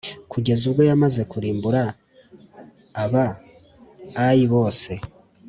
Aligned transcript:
kugeza 0.31 0.61
ubwo 0.69 0.81
yamaze 0.89 1.21
kurimbura 1.31 1.83
aba 3.03 3.25
Ayi 4.25 4.45
bose 4.53 4.91